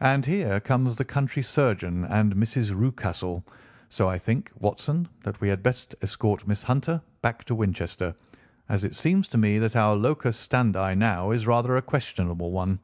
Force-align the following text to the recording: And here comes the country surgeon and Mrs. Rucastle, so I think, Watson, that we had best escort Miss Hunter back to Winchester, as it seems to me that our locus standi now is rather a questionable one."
And 0.00 0.26
here 0.26 0.60
comes 0.60 0.94
the 0.96 1.06
country 1.06 1.42
surgeon 1.42 2.04
and 2.04 2.34
Mrs. 2.36 2.74
Rucastle, 2.78 3.42
so 3.88 4.06
I 4.06 4.18
think, 4.18 4.50
Watson, 4.58 5.08
that 5.22 5.40
we 5.40 5.48
had 5.48 5.62
best 5.62 5.94
escort 6.02 6.46
Miss 6.46 6.62
Hunter 6.64 7.00
back 7.22 7.44
to 7.44 7.54
Winchester, 7.54 8.14
as 8.68 8.84
it 8.84 8.94
seems 8.94 9.26
to 9.28 9.38
me 9.38 9.58
that 9.58 9.74
our 9.74 9.96
locus 9.96 10.36
standi 10.36 10.94
now 10.96 11.30
is 11.30 11.46
rather 11.46 11.78
a 11.78 11.82
questionable 11.82 12.52
one." 12.52 12.80